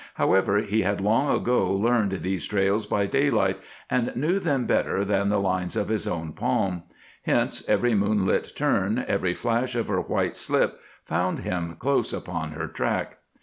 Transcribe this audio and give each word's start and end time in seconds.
However, 0.15 0.57
he 0.61 0.81
had 0.81 0.99
long 0.99 1.29
ago 1.29 1.71
learned 1.71 2.11
these 2.23 2.47
trails 2.47 2.87
by 2.87 3.05
daylight, 3.05 3.59
and 3.87 4.11
knew 4.15 4.39
them 4.39 4.65
better 4.65 5.05
than 5.05 5.29
the 5.29 5.39
lines 5.39 5.75
of 5.75 5.89
his 5.89 6.07
own 6.07 6.33
palm; 6.33 6.81
hence, 7.21 7.63
every 7.67 7.93
moonlit 7.93 8.51
turn, 8.57 9.05
every 9.07 9.35
flash 9.35 9.75
of 9.75 9.89
her 9.89 10.01
white 10.01 10.35
slip, 10.35 10.79
found 11.05 11.41
him 11.41 11.75
close 11.79 12.13
upon 12.13 12.53
her 12.53 12.65
track. 12.65 13.19